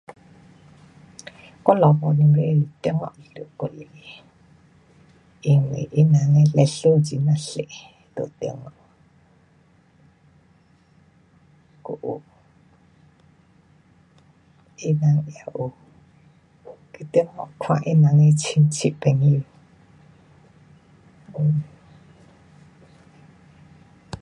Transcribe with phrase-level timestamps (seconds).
[1.63, 3.13] 我老父母亲中国
[3.55, 3.75] 过来，
[5.43, 7.35] 因为他人的历史很呀
[8.15, 8.59] 多在中
[11.83, 12.19] 国，
[14.75, 15.71] 还有他人也有
[16.91, 19.39] 去中国看他人的亲戚朋友。